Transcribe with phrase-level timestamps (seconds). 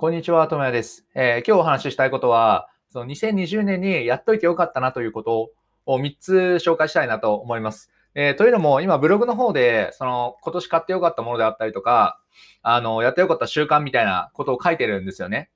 [0.00, 1.08] こんにちは、ともやです。
[1.16, 5.50] えー今日お話ししたいことは、その2020年にやっといてよかったなということ
[5.86, 6.34] を3つ
[6.64, 7.90] 紹介したいなと思います。
[8.14, 12.20] えーというのも、今ブログの方で、その今年買ってよかったものであったりとか、
[12.62, 15.50] あの、やってよかった習慣みたいなことを書いてるんですよね。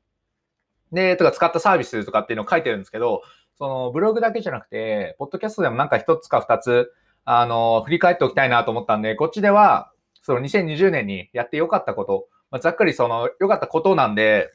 [0.90, 3.22] で、とか使ったサービスとかっていうのを書いてるんですけど、
[3.58, 6.92] そのブログだけじゃなくて、ポッドキャストでもなんか1つか2つ、
[7.24, 14.52] あの、振り返っておきたいなと思ったんで、こっちでは、その2020年にやってよかったこと、まあ、ざっくりその良かったことなんで、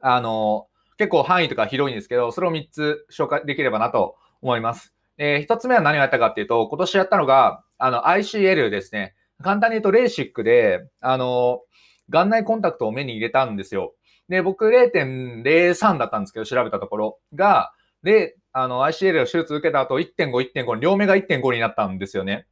[0.00, 4.94] あの、結構範囲とか広いんですけど、それを3つ紹介できればなと思います。
[5.18, 9.14] えー、1つ目は何をやったかっていうと、今年やったのが、あの、ICL ですね。
[9.42, 11.60] 簡単に言うと、レーシックで、あの、
[12.08, 13.94] 眼内コンタクトを目に入れたんですよ。
[14.30, 17.72] で、僕0.03だったんですけど、調べたところが、
[18.02, 22.46] で、あの、ICL を手術受けた後、1.5、1.5、両目が1.5になったんですよね。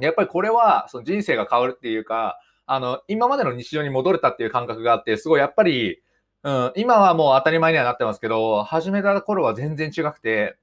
[0.00, 2.38] やっぱりこれは、その人生が変わるっていうか、
[2.72, 6.00] あの、今までの日常に戻れたっていう感覚があって、すごいやっぱり、
[6.42, 10.56] うん、今はもう当たり前にはなってますけど、始めた頃は全然違くて、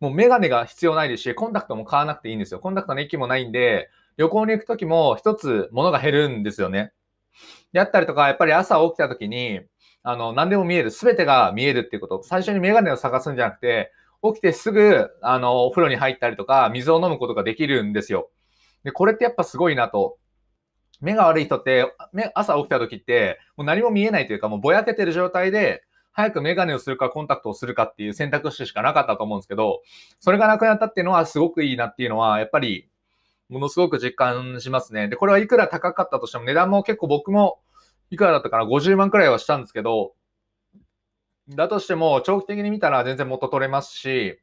[0.00, 2.58] もうメガネが必要ないですし、コンタクトも買わなくていいんですよ。
[2.58, 6.92] コンタクトの息もないんで、旅行に行くときも一つ物が減るんですよね。
[7.74, 9.60] であったりとか、やっぱり朝起きたときに、
[10.04, 12.22] あの、何でも見える、すべてが見えるっていうこと。
[12.22, 18.30] 最初にメガネを探すんじゃなくて、起きてすぐ、あの、お風呂に入ったりとか、水を飲むことができるんですよ。
[18.84, 20.16] で、これってやっぱすごいなと。
[21.00, 29.82] 目が悪い人って、目朝起きた時って、もう何も見えないというか、もうぼやけてる状態で、早くメガネをするかコンタクトをするかっていう選択肢しかなかったと思うんですけど、
[30.20, 32.88] それがなくなったっていうのはすごくいいなっていうのは、やっぱり、
[33.48, 35.08] ものすごく実感しますね。
[35.08, 37.58] で、これはいくら高かったとしても、値段も結構僕も、
[38.10, 40.14] いくらだったかな、50万くらいはしたんですけど、
[41.48, 44.40] だとしても、長期的に見たら全然元取れますし、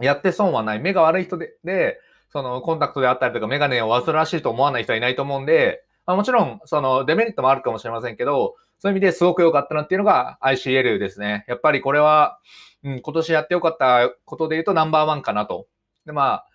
[0.00, 0.80] やって損はない。
[0.80, 11.44] 目が悪い人で、で、そのコンタクトであったりとかメガネを煩わしいと思わない人はいないと思うんで、まあ、もちろんそのデメリットもあるかもしれませんけど、そういう意味ですごく良かったなっていうのが ICL ですね。
[11.48, 12.38] やっぱりこれは、
[12.84, 15.66] うん、今年やって良かったことで言うとナンバーワンかなと。
[16.06, 16.46] で、まあ、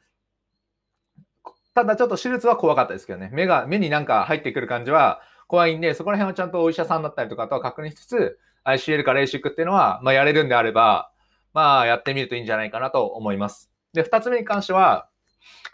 [1.74, 3.30] ただちょっと手術は怖かったですけどね。
[3.34, 11.12] 目が、目になんか入ってくる感じは怖いんで、そこら辺はちゃんとお医者さんだったりとかとは確認しつつ、ICL かレーシックっていうのは、まあやれるんであれば、
[11.54, 13.70] まあやってみるといいんじゃないかなと思います。
[13.94, 15.10] で、二つ目に関しては、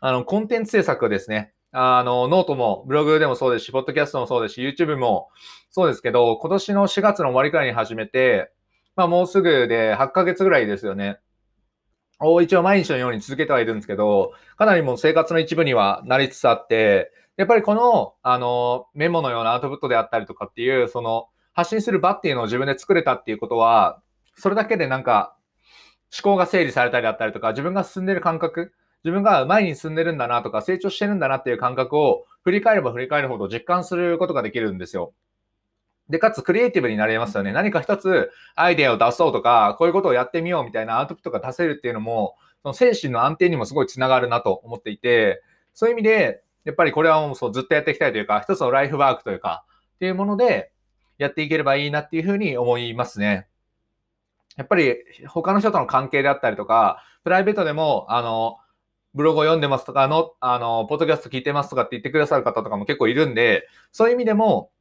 [0.01, 1.53] あの、コンテンツ制作ですね。
[1.71, 5.29] あの、ノートも、ブログでもそうですし、ポッドキャストもそうですし、YouTube も
[5.69, 8.51] そうですけど、今年の4月の終わりくらいに始めて、
[8.95, 11.19] まあもうすぐで8ヶ月ぐらいですよね。
[12.19, 24.01] を一応毎日のように続けてはいるんですけど、かなりもう生活の一部にはなりつつあって、やっぱりこの、あの、メモのようなアウトプットであったりとかっていう、その、発信する場っていうのを自分で作れたっていうことは、
[24.35, 25.37] それだけでなんか、
[26.11, 28.73] 思考が整理されたりだったりとか、自分が進んでる感覚、
[29.03, 35.13] 自分が前に進んでるんだなとか、成長してるんだなっていう感覚を振り返れば振り返るほど実感することができるんですよ。
[36.09, 37.53] で、かつクリエイティブになれますよね。
[37.53, 45.43] 何か一つアイデアを出そうとか、こういうことをやってみようみたいなアウトプットが出せるっていうのも、その精神の安定にもすごいつながるなと思っていて、
[45.73, 49.63] そういう意味で、やっぱりこれはもうそうずっとやっていきたいというか、一つのライフワークというか、
[49.95, 50.71] っていうもので
[51.17, 53.47] やっていければいいなっていうふうに思いますね。
[54.57, 58.57] やっぱり他の人との関係であったりとか、プライベートでも、あの、
[59.13, 64.71] ブログを読んでますとかあの、あの、ポッドキャスト聞いてますとかって言ってくださる方とかも結構いるんで、そういう意味でも、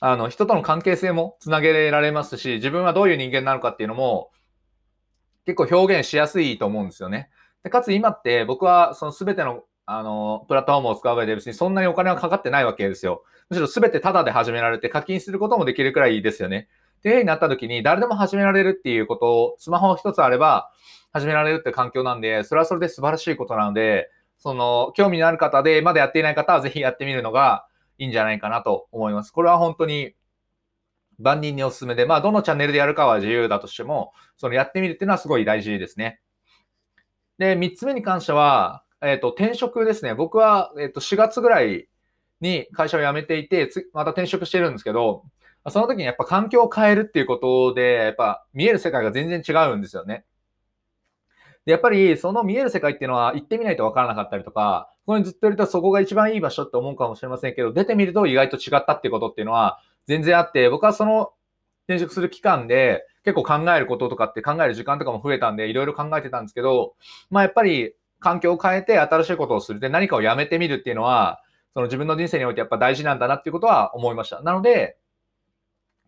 [0.00, 4.30] あの、人との関係性もつなげられますし、自分はどういう人間なのかっていうのも、
[5.46, 7.30] 結構表現しやすいと思うんですよね。
[7.62, 13.24] でかつ今って僕はその全てのあの、プラットフォームを使う上で別にそんなにお金はかかってないわけですよ。
[13.48, 16.68] むしろ全てタダで始められて課金することもできるくらいですよね。
[16.98, 20.70] っていう風になった時に誰でも始められるっていうことを、スマホ一つあれば
[21.20, 27.66] 始められるって環境なんで、それはそれで素晴らしいことなので、その、興味のある方で、まだやっていない方はぜひやってみるのが
[27.98, 29.32] いいんじゃないかなと思います。
[29.32, 30.14] これは本当に
[31.18, 36.20] 万人におすすめで、まあ、どのチャンネルでやるかは自由だとしても、そのやってみるっていうのはすごい大事ですね。
[37.38, 40.14] で、三つ目に関しては、えっ、と、転職ですね。
[40.14, 41.88] 僕は、えっ、と、4月ぐらい
[42.40, 45.24] に会社を辞めていて、つまた転職してるんですけど、
[45.70, 50.24] その時にやっぱ環境を変えるっていうことで、やっぱ見える世界が全然違うんですよね。
[51.68, 61.32] で、やっぱりその見える世界っていうのは行ってみないと分からなかったりとか、ここにずっといるとそこが一番いい場所って思うかもしれませんけど、出てみると意外と違ったってことっていうのは全然あって、僕はその
[61.86, 66.94] 転職する期間で結構考えることとかって考える時間とかも増えたんで、いろいろ考えてたんですけど、
[67.28, 69.78] まあやっぱり環境を変えて新しいことをする。
[69.78, 71.42] で、何かをやめてみるっていうのは、
[71.74, 74.40] その自分の人生においてやっぱ大事なんだなっていうことは思いました。
[74.40, 74.96] なので、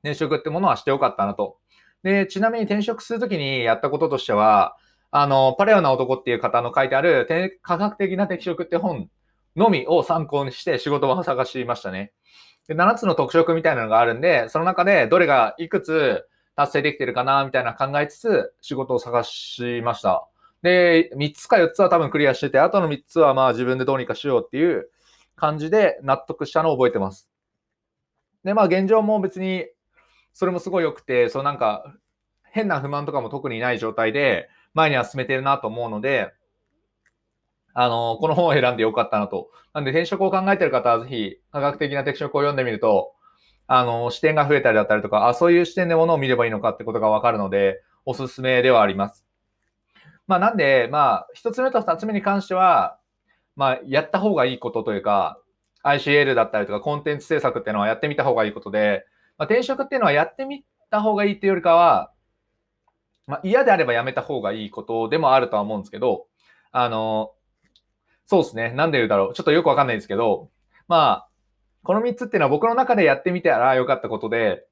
[0.02, 1.58] 転職ってものはしてよかったなと。
[2.02, 4.74] で、ちなみに転職するときにやったこととしては、
[5.12, 9.10] あの、パレオな男っていう方の書いてある、科学的な適職って本
[9.56, 12.12] のみを参考にして仕事を探しましたね。
[12.68, 16.24] で、7つの特色みたいなのがあるんで、その中でどれがいくつ
[16.54, 20.28] 達成できてるかな、みたいな考えつつ、仕事を探しました。
[20.62, 24.90] で、3つか4つは多分クリアしてて、あとの3つはまあ自分でどうにかしようっていう
[25.34, 27.28] 感じで納得したのを覚えてます。
[28.44, 29.66] で、まあ現状も別に、
[30.32, 31.94] それもすごい良くて、そうなんか、
[32.52, 36.32] 変な不満とかも特にない状態で、前には進めてるなと思うので、
[37.72, 39.50] あの、この本を選んでよかったなと。
[39.72, 43.12] なんで転職を考えてる方はぜひ科学的な転職を読んでみると、
[43.67, 49.25] あの、視点が増えたりだったりとか、あ、そういう視点でものを見ればいいのかってことがわかるので、おすすめではあります。
[50.26, 52.99] まあなんで、まあ、一つ目と二つ目に関しては、
[53.56, 55.40] まあ、やった方がいいことというか、
[55.84, 59.06] ICL だったりとかコンテンツ制作っていうのはやってみた方がいいことで、
[59.38, 62.12] まあ、転職っていうのはやってみた方がいいっていうよりかは、
[63.30, 66.26] まあ、嫌であればやめた方がいいことでもあるとは思うんですけど、
[66.72, 67.32] あの、
[68.26, 68.72] そうですね。
[68.72, 69.34] なんで言うだろう。
[69.34, 70.50] ちょっとよくわかんないですけど、
[70.88, 71.28] まあ、
[71.82, 74.66] この3つっていうのは僕の中でやってみたらよかったことで、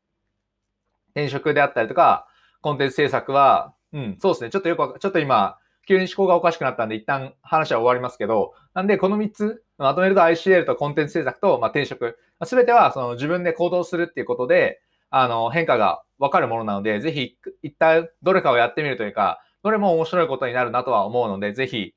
[1.13, 2.27] 転職であったりとか、
[2.61, 4.51] コンテンツ制作は、うん、そうですね。
[4.51, 21.95] ちょっとよく、ちょっと今、急に思考がおかしくなったんで、一旦話は終わりますけど、なんで、この3つ、まとめると ICL とコンテンツ制作と、まあ、転職、すべてはその自分で行動するっていうことで、あの、変化がわかるものなので、ぜひ、一旦どれかをやってみるというか、どれも面白いことになるなとは思うので、ぜひ、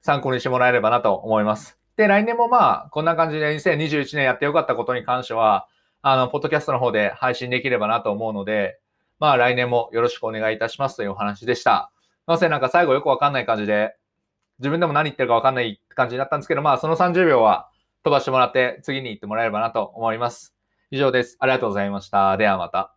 [0.00, 1.78] 参考にしてもらえればなと思います。
[1.96, 5.68] で、来年もまあ、こんな感じで2021年やってよかったことに関しては、
[6.00, 8.80] あの、ポッドキャストの方で配信できればなと思うので、
[9.20, 11.92] まあ、来年もよろしくお願いいたしますというお話でした。
[12.26, 13.94] なぜなんか最後よくわかんない感じで、
[14.58, 17.68] 自分でも何言ってるかわかんない感じになったんですけど、まあその30秒は
[18.04, 20.54] 飛ばしてもらって次に行ってもらえればなと思います。
[20.90, 21.36] 以上です。
[21.40, 22.36] ありがとうございました。
[22.36, 22.94] ではまた。